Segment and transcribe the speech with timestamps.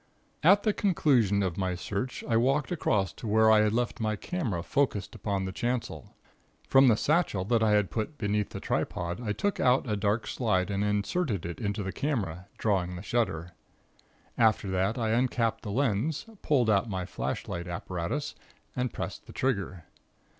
[0.41, 4.15] "At the conclusion of my search I walked across to where I had left my
[4.15, 6.15] camera focused upon the chancel.
[6.67, 10.25] From the satchel that I had put beneath the tripod I took out a dark
[10.25, 13.51] slide and inserted it in the camera, drawing the shutter.
[14.39, 18.33] After that I uncapped the lens, pulled out my flashlight apparatus,
[18.75, 19.85] and pressed the trigger.